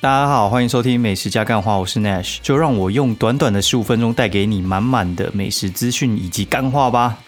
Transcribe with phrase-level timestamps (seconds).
[0.00, 7.18] 大家好，欢迎收听美食加干话，我是 Nash，就让我用短短的十五分钟带给你满满的美食资讯以及干话吧。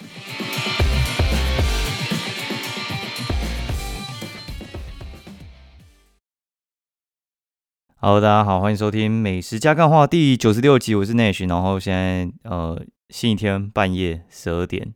[7.97, 14.93] Hello，大家好，欢迎收听美食加干话第九十六集，我是 Nash，然后现在呃，星期天半夜十二点，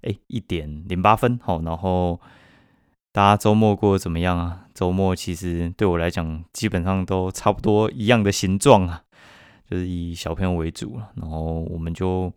[0.00, 2.18] 哎，一点零八分，好，然后。
[3.12, 4.66] 大家周末过得怎么样啊？
[4.80, 9.02] 周末其实对我来讲，基本上都差不多一样的形状啊，
[9.68, 11.10] 就是以小朋友为主了。
[11.16, 12.32] 然后我们就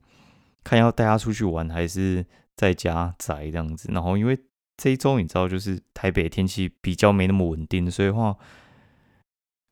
[0.62, 2.26] 看要带他出去玩，还是
[2.58, 3.88] 在家宅这样子。
[3.94, 4.38] 然后因为
[4.76, 8.36] 这一周你知道，就是台北天气比较没那么稳定，所以话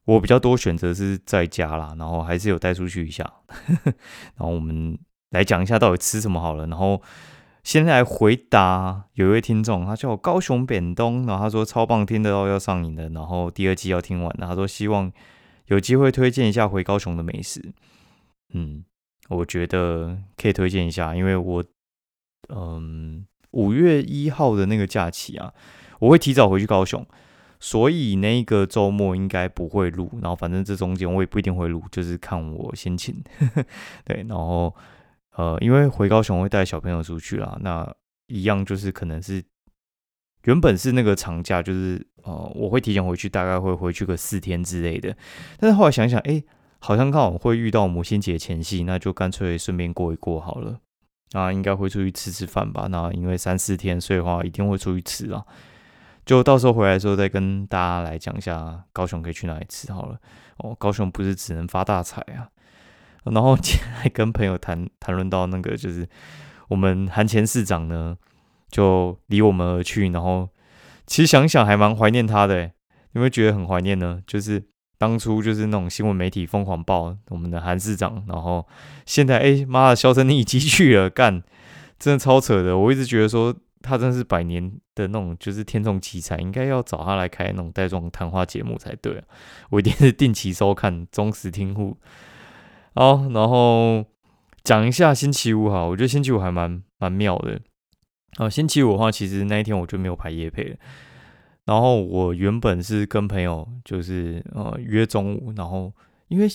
[0.06, 1.94] 我比较多选择是在家啦。
[2.00, 3.30] 然后还是有带出去一下。
[3.84, 4.98] 然后我们
[5.32, 6.66] 来讲一下到底吃什么好了。
[6.68, 7.02] 然后。
[7.64, 15.12] 先来回答有一位听众，他叫我高雄扁东，然后他说超棒，听得到要上瘾的，然后第二季要听完，他说希望
[15.68, 17.72] 有机会推荐一下回高雄的美食。
[18.54, 18.84] 嗯，
[19.30, 21.63] 我觉得可以推荐一下，因为我
[22.50, 25.54] 嗯五月一号的那个假期啊，
[26.00, 27.05] 我会提早回去高雄，
[27.60, 33.24] 所以那个周末应该不会录，然后反正这中间我也不一定会录，就是看我心情。
[34.04, 34.76] 对，然后。
[35.35, 37.93] 呃，因为回高雄会带小朋友出去啦，那
[38.27, 39.43] 一样就是可能是
[40.43, 45.15] 原本是那个长假，就是呃，我会提前回去，大概会回去个四天之类的。
[45.57, 46.43] 但是后来想想，哎，
[46.79, 50.79] 好像刚好会遇到母亲节前夕，那就干脆顺便过一过好了。
[51.34, 52.88] 啊，应该会出去吃吃饭吧？
[52.90, 55.45] 那因为三四天，所以话一定会出去吃啊。
[56.26, 60.20] 就到时候回来之后再跟大家来讲一下高雄可以去哪里吃好了。
[60.57, 62.49] 哦，高雄不是只能发大财啊。
[63.26, 66.08] 然后今天还跟朋友谈谈论到那个，就是
[66.69, 68.18] 我们韩前市长呢，
[68.69, 70.09] 就离我们而去。
[70.09, 70.50] 然后
[71.06, 72.63] 其实想想还蛮怀念他的，
[73.12, 74.22] 有没有觉得很怀念呢？
[74.25, 74.63] 就是
[74.97, 78.68] 当初就是那种新闻媒体疯狂报我们的韩市长，然后
[79.06, 81.44] 现在哎妈的销声匿迹去了，干
[82.00, 82.78] 真的超扯的。
[82.78, 89.24] 我一直觉得说他真是百年的那种就是天纵奇才，应该要找他来开那种带状谈话节目才对啊。
[89.69, 91.97] 我一定是定期收看，忠实听户。
[92.94, 94.06] 好，然后
[94.63, 97.59] 讲一下星期五哈，我觉得星期五还蛮蛮妙的。
[98.38, 100.75] 啊，星期五的话，其实那一天我就没有排夜配了。
[101.66, 105.94] 然后我原本是跟朋友就是呃约中午，然后
[106.28, 106.47] 因为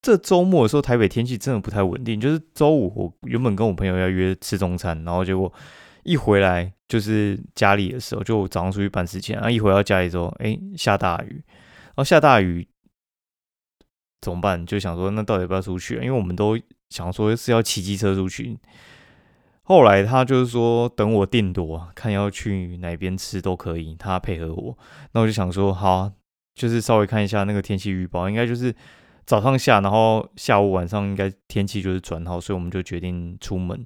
[0.00, 5.52] 这周末的时候台北天气真的不太稳定，就是周五我原本跟我朋友要约吃中餐，然后结果
[6.04, 11.42] 一回来就是家里的时候，就早上出去办事情，然后一回到家里之后，哎下大雨，
[11.86, 12.68] 然后下大雨。
[14.20, 14.64] 怎么办？
[14.66, 15.94] 就想说，那到底要不要出去？
[15.96, 16.58] 因为我们都
[16.90, 18.58] 想说是要骑机车出去。
[19.62, 24.78] 后来他就是说，等我定夺，看要去哪边吃都可以，他配合我。
[25.12, 26.10] 那我就想说，好，
[26.54, 28.72] 就是稍微看一下那个天气预报，应该就是
[29.24, 33.84] 早上下，然后下午晚上应该天气就是转好，所以我们就决定出门。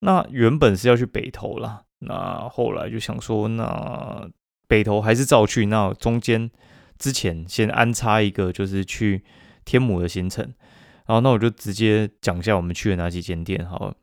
[0.00, 4.28] 那原本是要去北投啦，那后来就想说，那
[4.66, 6.50] 北投还是照去，那中间
[6.98, 9.24] 之前先安插一个，就是去。
[9.66, 10.42] 天母的行程，
[11.04, 13.94] 然后那我就直接讲一下我们去了哪几间店，好了，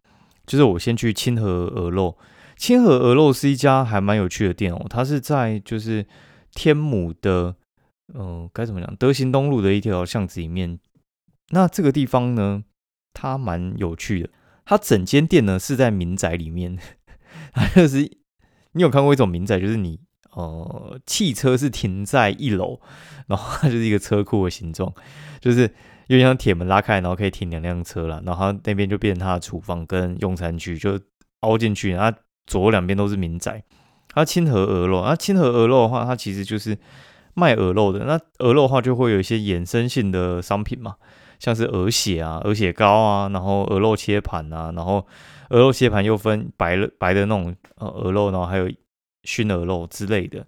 [0.45, 2.15] 就是我先去清河鹅肉，
[2.55, 6.05] 清河鹅肉是一家还蛮有趣的店哦，它是在就是
[6.51, 7.55] 天母的，
[8.13, 10.77] 嗯，该怎么讲，德行东路的一条巷子里面。
[11.49, 12.63] 那这个地方呢，
[13.13, 14.29] 它蛮有趣的，
[14.65, 16.77] 它整间店呢是在民宅里面，
[17.53, 17.99] 它就是
[18.73, 19.99] 你有看过一种民宅，就是你
[20.35, 22.79] 呃汽车是停在一楼，
[23.27, 24.93] 然后它就是一个车库的形状。
[25.39, 25.61] 就是
[26.07, 30.99] 有点像铁门拉开，然后可以停两辆车了，然后那边就变成他的厨房跟用餐区，就
[31.41, 32.17] 凹进去，然后
[32.47, 33.63] 左右两边都是民宅。
[34.15, 36.77] 它清河鹅肉，那清河鹅肉的话，它其实就是
[37.33, 38.05] 卖鹅肉的。
[38.05, 40.95] 那鹅肉的话，就会有一些衍生性的商品嘛，
[41.39, 45.05] 像是鹅血啊、鹅血糕啊，然后鹅肉切盘啊，然后
[45.49, 48.69] 鹅肉切盘又分白白的那种呃鹅肉，然后还有
[49.23, 50.45] 熏鹅肉之类的，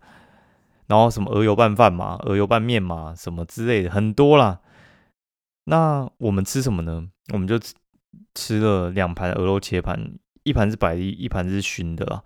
[0.87, 4.59] 然后什么鹅油拌饭嘛、鹅油拌面嘛，什么之类的很多啦。
[5.65, 7.07] 那我们吃什么呢？
[7.33, 7.59] 我们就
[8.35, 10.13] 吃了两盘鹅肉切盘，
[10.43, 12.23] 一盘是白的，一盘是熏的啦。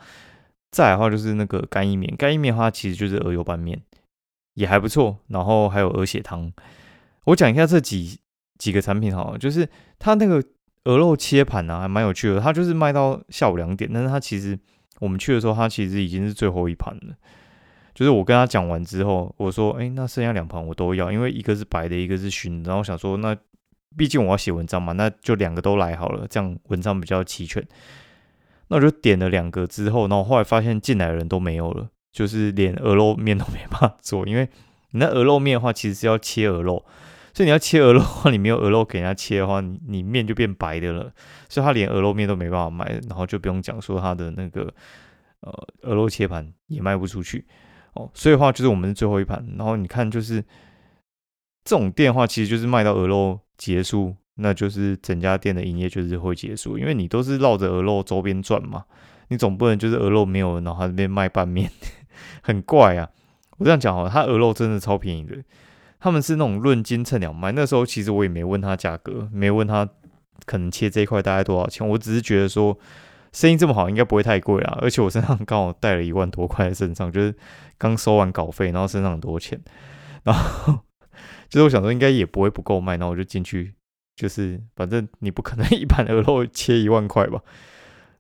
[0.72, 3.81] 再的话就是那个干意面，干意面的话其实就是鹅油拌面，
[4.56, 5.18] 也还不错。
[5.28, 6.51] 然后还有鹅血汤。
[7.25, 8.19] 我讲一下这几
[8.57, 9.68] 几个产品哈，就是
[9.98, 10.44] 它那个
[10.84, 12.42] 鹅肉切盘呢，还蛮有趣的。
[12.42, 14.60] 它就是卖到下午两点，但是它其实
[15.00, 17.16] 我们去的时候，他其实已经是最后一盘了。
[17.96, 22.63] 就是我跟他讲完之后，我说：“哎，那剩下两盘我都要，因为一个是白的，一个是熏。
[22.63, 23.36] 然后想说，那
[23.98, 27.62] 毕竟我要写文章嘛，那就两个都来好了，这样文章比较齐全。
[28.69, 34.48] 那我就点了两个之后，然后后来发现进来的人都没有了，就是连鹅肉面都没办法做，因为
[34.92, 36.86] 你那鹅肉面的话，其实是要切鹅肉，
[37.39, 41.09] 所以你要切鹅肉的话，你没有鹅肉给人家切的话，你你面就变白的了，
[41.47, 44.63] 所以他连鹅肉面都没办法卖，然后就不用讲说他的那个
[45.39, 47.47] 呃鹅肉切盘也卖不出去。
[47.94, 50.41] 哦，所以的话就是我们是最后一盘，然后你看就是
[51.63, 58.83] 这种店的话，其实就是卖到鹅肉结束，那就是整家店的营业就是会结束，因为你都是绕着鹅肉周边转嘛，
[59.30, 61.71] 你总不能就是鹅肉没有，然后那边卖拌面，
[62.44, 63.09] 很怪啊。
[63.59, 65.38] 我这样讲哦，他鹅肉真的超便宜的，
[66.00, 67.51] 他们是那种论斤称两卖。
[67.51, 69.88] 那时候其实我也没问他价格，没问他
[70.46, 71.88] 可能切这一块大概多少钱。
[71.88, 72.78] 我只是觉得说
[73.34, 74.78] 生意这么好，应该不会太贵啊。
[74.81, 77.36] 而且我身上刚好带了一万多块在身上，就是
[77.78, 79.60] 刚收完稿费，然后身上很多钱，
[80.24, 80.80] 然后
[81.50, 83.74] 就是我想说应该也不会不够卖，然后我就进去，
[84.16, 87.42] 就是反正你不可能一盘鹅肉切一万块吧。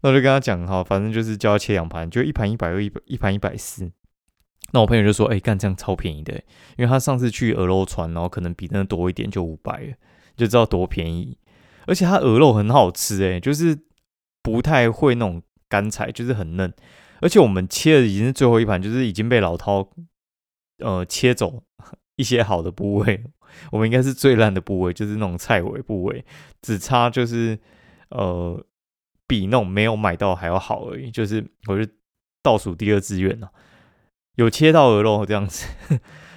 [0.01, 3.91] 那我就跟他讲哈，反正就是叫他切两盘，就一盘一百二，一一盘一百四。
[4.71, 6.33] 那我朋友就说：“哎，干这样超便宜的，
[6.77, 9.97] 因为他上次去鹅肉船，然后可能比那多一点就五百，
[10.35, 11.37] 就知道多便宜。
[11.87, 13.75] 而且他鹅肉很好吃，哎，就是
[14.43, 16.71] 不太会那种干柴，就是很嫩。
[17.19, 19.87] 而且我们切的已经是最后一盘，就是已经被老饕
[20.77, 21.63] 呃切走
[22.15, 23.23] 一些好的部位，
[23.71, 26.23] 我们应该是最烂的部位，就是那种菜尾部位，
[26.61, 27.57] 只差就是
[28.09, 28.63] 呃
[29.25, 31.89] 比那种没有买到还要好而已，就是我是
[32.43, 33.49] 倒数第二志愿了。”
[34.39, 35.67] 有切到鹅肉这样子，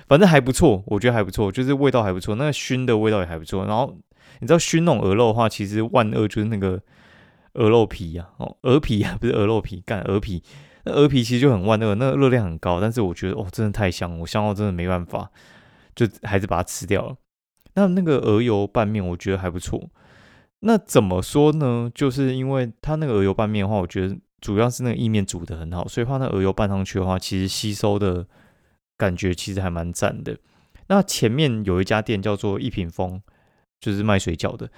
[0.09, 3.65] 反正还不错，我觉得还不错，就是味道还不错，那个熏的味道也还不错。
[3.65, 3.97] 然后
[4.41, 6.83] 你知道熏那种鹅肉的话，其实万恶就是那个
[7.53, 10.43] 鹅肉皮啊，哦，鹅皮啊，不是鹅肉皮，干鹅皮，
[10.85, 12.81] 那鹅皮其实就很万恶，那个热量很高。
[12.81, 15.31] 但是我觉得哦，真的太香，我香到真的没办法，
[15.95, 17.15] 就还是把它吃掉了。
[17.75, 19.81] 那那个鹅油拌面，我觉得还不错。
[20.59, 21.89] 那怎么说呢？
[21.95, 24.19] 就是因为它那个鹅油拌面的话，我觉得。
[24.43, 28.27] 主要是那个意面煮的很好，所以怕那鹅油拌上去的话，其实吸收的
[28.99, 30.37] 感觉其实还蛮赞的。
[30.89, 33.23] 那前面有一家店叫做一品风，
[33.81, 34.69] 就是卖水饺的。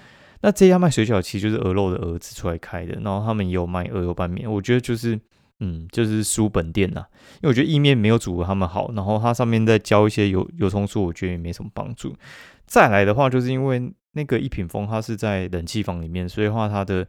[0.43, 4.49] 那这家卖水饺其实就是鹅肉的儿子出来开的，然后他们也有卖鹅油拌面。
[4.49, 5.19] 我觉得就是，
[5.61, 7.03] 嗯，就是书本店呐，
[7.37, 12.15] 因为我觉得意面没有煮的他们好，然后它上面再浇一些油油葱酥，我觉得也没什么帮助。
[12.67, 17.09] 再来的话，就是因为那个一品风它是在冷气房里面，所以话它的。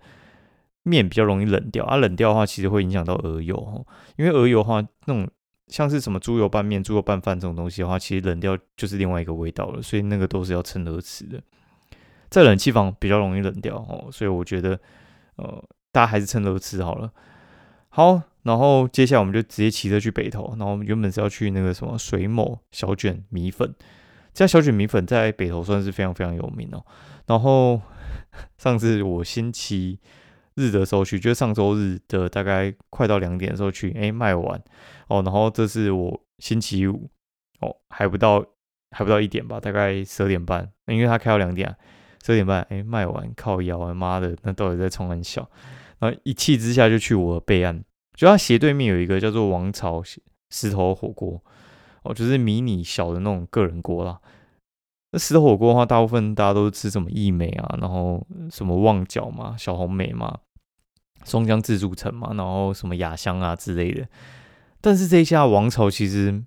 [0.85, 3.85] 面比较容易冷掉啊，冷掉的话其实会影响到鹅油哦，
[4.17, 5.27] 因为鹅油的话，那种
[5.67, 11.41] 像是什么猪油拌面、猪油拌饭这种东西的话，其实冷掉就是另外一个味道了，所以那个都是要趁热吃的。
[12.29, 14.79] 在冷气房比较容易冷掉哦，所以我觉得
[15.37, 17.11] 呃，大家还是趁热吃好了。
[17.89, 23.73] 好，然后接下来我们就直接骑车去北投，然后我们原本是要去那个什么水某小卷米粉，
[24.33, 26.85] 这家小卷米粉在北投算是非常非常有名哦。
[27.27, 27.81] 然后
[28.57, 29.99] 上次我星期
[30.55, 34.61] 日的时候去，就是上周日的大概快到两点的时候去，哎，卖完
[35.07, 37.09] 哦，然后这是我星期五
[37.59, 38.45] 哦，还不到
[38.91, 41.75] 还不到一点吧，大概十二点半，因为他开到两点，
[42.23, 45.49] 十二点半，哎，卖完靠腰，妈的，那到底在冲很小，
[45.99, 50.01] 然后一气之下就去我备案，就他斜对面有一个叫做王朝
[50.49, 51.43] 石头火锅，
[52.03, 54.21] 哦，就是迷你小的那种个人锅啦。
[55.11, 60.39] 那石头火锅的话，大部分大家都是吃什么益美啊，然后什么旺角嘛、小红美嘛。
[61.25, 64.07] 松江自助城嘛，然后什么雅香啊之类的，
[64.79, 66.43] 但是这一家王朝其实，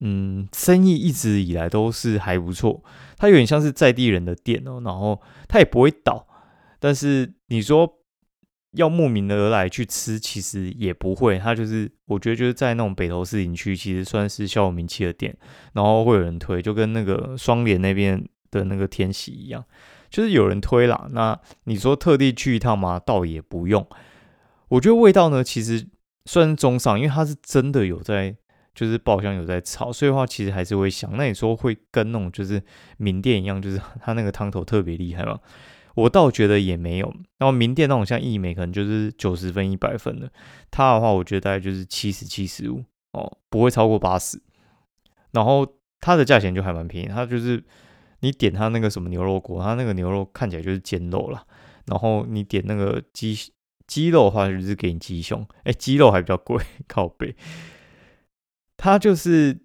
[0.00, 2.82] 嗯，生意一直以来都是还不错。
[3.18, 6.26] 它有点像是在地人的店哦，然后它也不会倒。
[6.78, 7.98] 但是你说
[8.72, 11.38] 要慕名而来去吃，其实也不会。
[11.38, 15.36] 它就是我觉得就是在那种北投市林区，其实算是小有名气的店，
[15.74, 19.62] 然后会有人推，就跟那个双联那边的那个天喜一样，
[20.08, 21.08] 就是有人推啦。
[21.10, 22.98] 那你说特地去一趟吗？
[22.98, 23.86] 倒也不用。
[24.70, 25.84] 我觉得味道呢，其实
[26.26, 28.36] 算是中上，因为它是真的有在，
[28.72, 31.10] 就是爆香有在炒，所以的话其实还是会香。
[31.16, 32.62] 那你说会跟那种就是
[32.96, 35.40] 名店一样，就是 它那个汤头特别厉害吗？
[35.96, 37.12] 我倒觉得也没有。
[37.38, 40.30] 然后名店那种像益美，可能就是九十分、一百分的，
[40.70, 44.40] 它的话我觉得大概就是七十七十五哦，不会超过八十。
[45.32, 45.66] 然后
[46.00, 47.60] 它的价钱就还蛮便宜，它就是
[48.20, 51.44] 你点它那个什么牛肉锅，它那个牛肉看起来就是煎肉啦。
[51.86, 53.36] 然后你点那个鸡。
[53.90, 57.34] 鸡肉的话就是给你鸡胸，哎，鸡肉还比较贵， 靠背。
[58.76, 59.58] 他就是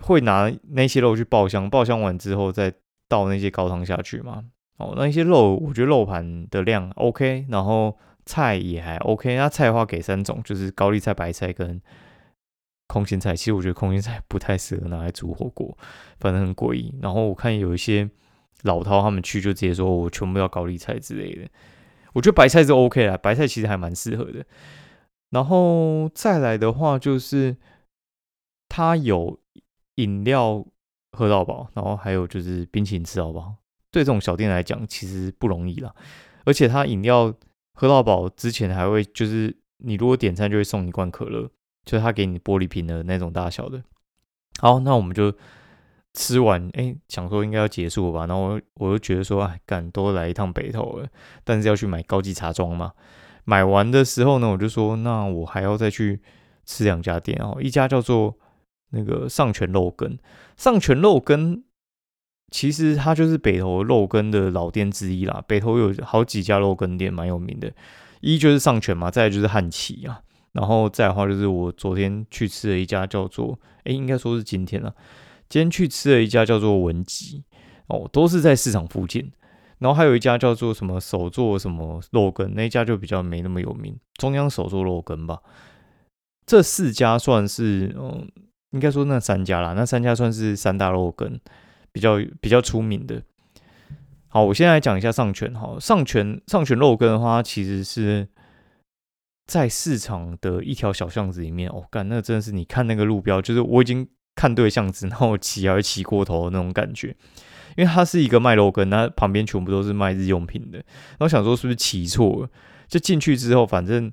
[0.00, 2.72] 会拿那些肉去爆香，爆香完之后再
[3.08, 4.44] 倒那些高汤下去嘛。
[4.76, 9.34] 哦，那些肉我觉得肉盘的量 OK，然后菜也还 OK。
[9.34, 11.82] 那菜的话给三种，就是高丽菜、白菜跟
[12.86, 13.34] 空心菜。
[13.34, 15.76] 其实我觉得空心菜不太适合拿来煮火锅，
[16.20, 16.94] 反正很诡异。
[17.02, 18.08] 然后我看有一些
[18.62, 21.48] 老饕他们去就直接说我全部要高丽菜之类的。
[22.14, 24.44] 我觉得白菜是 OK 啦，白菜其实还蛮适合的。
[25.30, 27.56] 然后再来的话，就是
[28.68, 29.38] 它有
[29.96, 30.64] 饮料
[31.12, 33.56] 喝到饱，然后还有就是冰淇淋吃到饱。
[33.90, 35.94] 对这种小店来讲，其实不容易啦。
[36.44, 37.34] 而且它饮料
[37.74, 41.50] 喝到饱之前，还会就是你如果点餐就会送一罐可乐，
[41.84, 43.82] 就是他给你玻璃瓶的那种大小的。
[44.58, 45.34] 好，那我们就
[46.14, 48.26] 吃完，哎，想说应该要结束了吧。
[48.26, 51.08] 然后我就觉得说，哎，干都来一趟北投了，
[51.44, 52.92] 但是要去买高级茶庄嘛。
[53.44, 56.22] 买完的时候呢，我就说，那我还要再去
[56.64, 58.38] 吃两家店哦，一家叫做
[58.90, 60.16] 那个上泉肉羹，
[60.56, 61.62] 上泉肉羹。
[62.50, 65.42] 其实它就是北投肉羹的老店之一啦。
[65.48, 67.72] 北投有好几家肉羹店，蛮有名的。
[68.20, 70.20] 一就是上泉嘛，再就是汉奇啊。
[70.52, 74.94] 然后再的话就是我昨天去吃了一家叫做，哎，应该说是今天了。
[75.54, 77.44] 今天去吃了一家叫做文吉
[77.86, 79.30] 哦，都是在市场附近。
[79.78, 83.96] 然后还有一家叫做什么手做什么肉羹，那一家就比较没那么有名。
[84.14, 85.38] 中央手做肉羹吧。
[86.44, 88.28] 这四家算是，嗯，
[88.72, 91.38] 应该说那三家啦，那三家算是三大肉羹。
[91.92, 93.22] 比较比较出名的，
[94.26, 95.76] 好，我先来讲一下上泉哈。
[95.78, 98.26] 上泉上泉肉羹的话，其实是
[99.46, 101.70] 在市场的一条小巷子里面。
[101.70, 107.16] 哦，干，那真的是你看那个路标，就是我已经看对象子，然后骑还会骑过头的那种感觉。
[107.76, 110.78] 因为它是一个卖肉根，那旁边全部都是卖日用品的。
[110.78, 112.48] 然后想说是不是骑错了？
[112.88, 114.12] 就进去之后，反正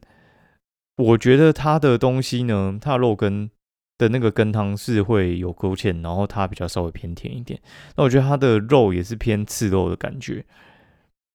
[0.97, 3.49] 我觉得它的东西呢，它的肉根。
[3.97, 7.61] 的那个羹汤是会有勾芡，然后它比较稍微偏甜一点。
[7.95, 10.43] 那我觉得它的肉也是偏刺肉的感觉，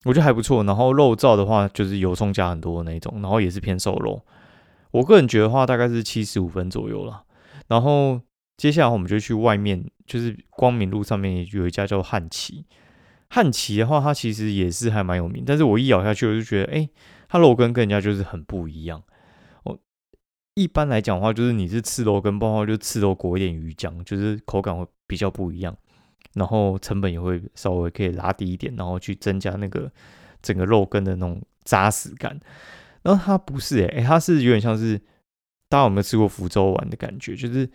[0.04, 0.64] 我觉得还不错。
[0.64, 4.20] 然后肉燥的话，就是油葱加很多的那种，然后也是偏瘦肉。
[4.90, 7.22] 我个人觉得话，大概是七十五分左右了。
[7.68, 8.20] 然后
[8.56, 12.64] 接下来我们就去外面，就是光明路上面有一家叫汉奇。
[13.28, 16.88] 汉奇的话，它其实也是还蛮有名，但是我一咬下去，我就觉得，哎，
[17.28, 19.02] 它肉羹跟人家就是很不一样。
[20.54, 25.76] 一般来讲的话，就是你是吃肉跟包括就吃肉裹一点鱼浆，就是口感会比较不一样，
[26.32, 29.92] 然后成本也会稍微可以拉低一点，然后去增加那个
[30.40, 32.40] 整个肉羹的那种扎实感。
[33.02, 34.98] 然后它不是诶、它是有点像是
[35.68, 37.36] 大家有没有吃过福州丸的感觉？
[37.36, 37.68] 就是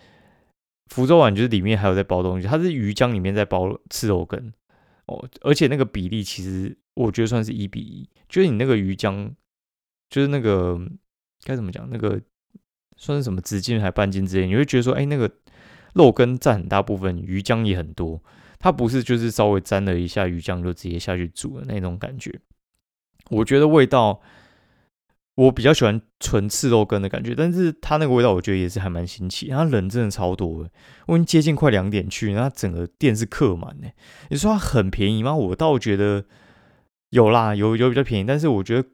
[0.92, 4.54] 福州碗就是里面还有在包东西，它是鱼浆里面在包吃肉羹
[5.08, 9.32] 哦，而且那个比例其实我觉得算是一比一，就是你那个鱼浆，
[10.10, 10.80] 就是那个
[11.44, 12.22] 该怎么讲那个。
[12.98, 15.32] 算是什么直径还半径之类，你会觉得说，哎，那个
[15.96, 18.22] 肉羹占很大部分，鱼浆也很多，
[18.60, 22.40] 它不是就是稍微沾了一下鱼浆就直接下去煮的那种感觉。
[23.32, 24.22] 我觉得味道，
[25.36, 29.48] 我比较喜欢纯赤肉羹的感觉，但是它那个味道我觉得也是还蛮新奇。
[29.50, 30.70] 它人真的超多的，
[31.08, 33.92] 我已经接近快两点去，那整个店是客满的。
[34.30, 35.36] 你说它很便宜吗？
[35.36, 36.26] 我倒觉得
[37.10, 38.88] 有啦，有有比较便宜，但是我觉得。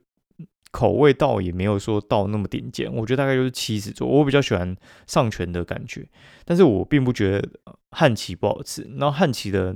[0.69, 4.13] 口味倒也没有说到那么顶尖，我觉得大概就是七十左右。
[4.13, 4.75] 我比较喜欢
[5.07, 6.05] 上泉的感觉，
[6.43, 7.49] 但是我并不觉得
[7.91, 8.83] 汉奇不好吃。
[8.97, 9.73] 然后汉奇的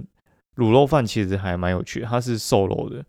[0.58, 3.04] 卤肉饭其实还蛮有趣，它是瘦肉的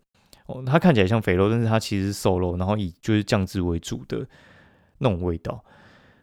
[0.66, 4.26] 它看起来像肥肉，但是它其实是瘦肉，然后以就是酱汁为主的
[4.99, 5.64] 那种味道。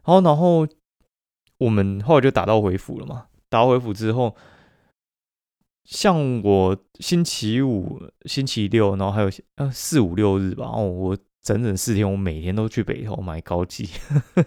[0.04, 0.68] 然后，然后
[1.58, 3.28] 我们后来就打道回府了嘛。
[3.50, 4.36] 打道回府之后，
[5.86, 11.18] 像我星期五、星期六，然后还有呃四五六日吧，哦我。
[11.42, 13.90] 整整四天，我每天都去北投买高级，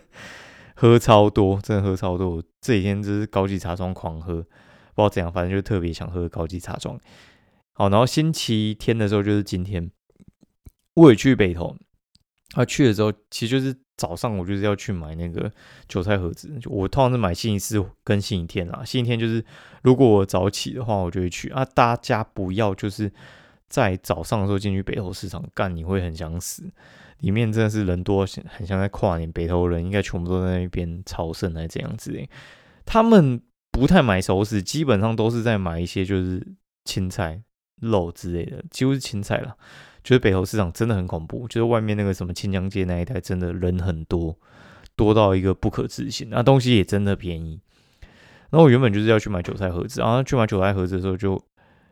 [0.77, 2.41] 喝超多，真的喝超多。
[2.61, 4.47] 这几天就是高级茶庄狂喝，不知
[4.97, 7.01] 道怎样，反正就特别想喝高级茶庄。
[7.73, 9.91] 好，然后星期天的时候就是今天，
[10.95, 11.77] 我也去北投。
[12.55, 15.51] 啊，去的时候其实就是早上，我就是要去买那个
[15.89, 16.53] 韭菜盒子。
[16.67, 18.83] 我通常是买星期四跟星期天啦。
[18.85, 19.45] 星期天就是
[19.83, 21.49] 如果我早起的话，我就会去。
[21.51, 23.13] 啊，大家不要就是。
[23.69, 26.71] 在早上的时候进去北投市场干，你会很想死。
[27.21, 29.33] 里面真的是人多，很像在跨年。
[29.33, 32.15] 北投人应该全部都在那边朝圣还是怎样子。
[32.85, 36.47] 他们不太买熟食，基本上都是在买一些就是
[36.85, 37.43] 青菜、
[37.83, 39.57] 肉之类的，几乎是青菜了。
[40.03, 44.37] 觉得北投市场真的很恐怖，就是外面那个什么清江街那一带，真的人很多，
[44.97, 46.29] 多到一个不可置信。
[46.31, 47.61] 那东西也真的便宜。
[48.51, 51.43] 然后我原本就是要去买韭菜盒子，然后去买韭菜盒子的时候就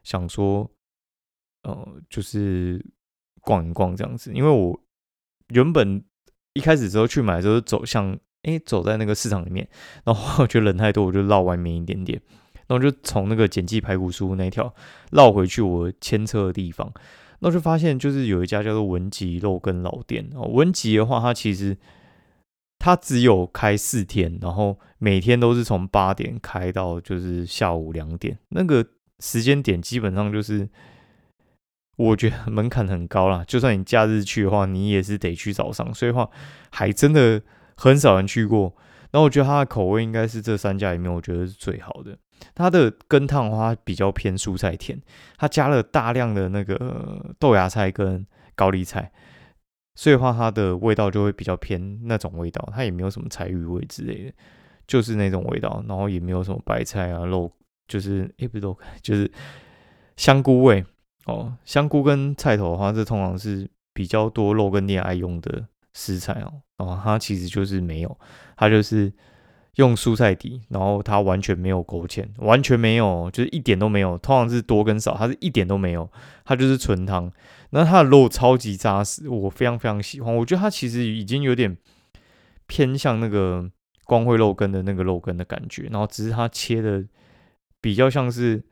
[0.02, 0.70] 想说。
[1.62, 2.82] 呃，就是
[3.42, 4.80] 逛一逛这样子，因为我
[5.48, 6.02] 原本
[6.54, 9.68] 一开始之后去买的时候走向，哎，走在那个市场里面，
[10.02, 12.18] 然后 我觉得人太多，我就绕外面一点点，
[12.70, 14.72] 然后就从那个简记排骨酥那条
[15.10, 16.90] 绕回去我牵车的地方，
[17.40, 21.76] 那就发现就是有一家叫做文吉肉羹老店哦，文吉的话，它其实
[22.78, 28.86] 它只有开四天，然后每天都是从八点开到就是下午两点，那个
[29.18, 30.68] 时间点基本上就是。
[31.96, 36.30] 我觉得门槛很高啦，就算你假日去的话，你也是得去早上，所以话
[36.70, 37.42] 还真的
[37.76, 38.74] 很少人去过。
[39.10, 42.16] 然后我觉得它的口味应该是这三家里面我觉得是最好的。
[42.54, 45.00] 它的羹汤的话比较偏蔬菜甜，
[45.36, 49.10] 它加了大量的那个豆芽菜跟高丽菜，
[49.94, 54.32] 所以话它的味道就会比较偏那种味道，它也没有什么柴鱼味之类的，
[54.86, 57.50] 就是那种味道，然后也没有什么白菜啊肉，
[57.86, 59.30] 就是诶不是肉， 就是
[60.16, 60.84] 香菇味
[61.26, 68.18] 哦，香菇跟菜头的话，这通常是比较多肉跟恋爱用的食材哦，然后它其实就是没有，
[68.56, 69.12] 它就是。
[69.76, 74.18] 用蔬菜底，然后它完全没有勾芡，完全没有，就是一点都没有。
[74.18, 76.10] 通常是多跟少，它是一点都没有，
[76.44, 77.32] 它就是纯汤。
[77.70, 80.34] 那它的肉超级扎实，我非常非常喜欢。
[80.34, 81.76] 我觉得它其实已经有点
[82.66, 83.70] 偏向那个
[84.04, 87.04] 光辉肉羹的那个肉羹的感觉，然后只是它切的
[87.80, 88.62] 比较像是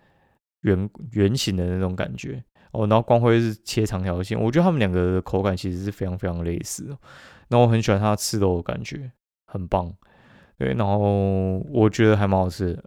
[0.62, 2.88] 圆圆形的那种感觉哦。
[2.88, 6.98] 然后光辉是切长条线，我觉得他们两个的口感其实是非常非常类似的。
[7.48, 9.12] 那我很喜欢它吃肉的感觉，
[9.46, 9.94] 很棒。
[10.58, 12.84] 对，然后我觉得还蛮好吃的。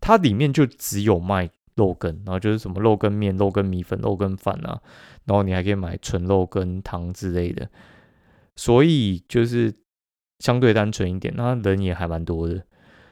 [0.00, 4.82] 它里面就只有卖肉羹，然后就是什么肉羹面、肉羹米粉、肉羹饭啊，
[5.24, 7.70] 然后你还可以买纯肉羹汤之类的，
[8.56, 9.72] 所以就是
[10.40, 11.32] 相对单纯一点。
[11.36, 12.64] 那人也还蛮多的，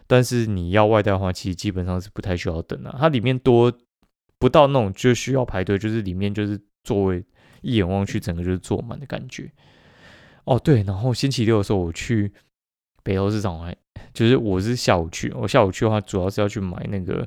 [0.09, 2.97] 但是你要外带的话，其实基本上是不太需要等啊。
[2.99, 3.73] 它里面多
[4.41, 7.25] 不到那种就需要排队，就是里面就是座位
[7.61, 9.53] 一眼望去整个就是坐满的感觉。
[10.43, 12.33] 哦，对，然后星期六的时候我去。
[13.05, 13.77] 北投市场，还
[14.13, 17.27] 就是我是下午去，我下午去的话，主要是要去买那个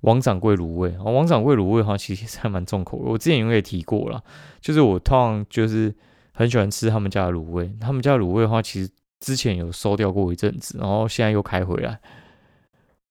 [0.00, 0.90] 王掌柜卤味。
[0.90, 3.10] 然后王掌柜卤味的话，其实还蛮重口味。
[3.10, 4.22] 我之前因为也提过了，
[4.60, 5.94] 就是我通常就是
[6.32, 7.70] 很喜欢吃他们家的卤味。
[7.80, 8.90] 他们家卤味的话，其实
[9.20, 12.00] 之前有收掉过一阵子，然后现在又开回来。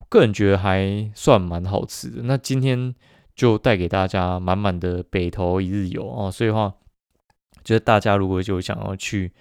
[0.09, 2.23] 个人觉得还算蛮好吃的。
[2.23, 2.95] 那今天
[3.35, 6.73] 就带给大家满满的北投一日游哦，所以话，
[7.63, 9.31] 就是大家如果就想要去。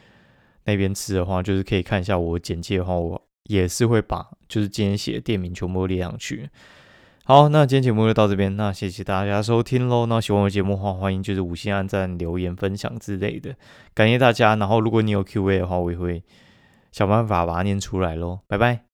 [0.68, 6.48] 那边吃的话，就是可以看一下我简介的话，我也是会把就是今天写的店名全部列上去。
[7.24, 10.06] 好，那今天节目就到这边，那谢谢大家收听喽。
[10.06, 13.56] 那喜欢我节目的话，欢迎就是五星按赞、留言、分享之类的，
[13.94, 14.54] 感谢大家。
[14.54, 16.22] 然后如果你有 Q&A 的话，我也会
[16.92, 18.38] 想办法把它念出来喽。
[18.46, 18.85] 拜拜。